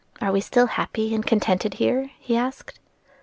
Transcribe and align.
Are 0.19 0.31
we 0.31 0.41
still 0.41 0.65
happy 0.65 1.13
and 1.13 1.23
contented 1.23 1.75
here?" 1.75 2.09
he 2.19 2.35
asked. 2.35 2.79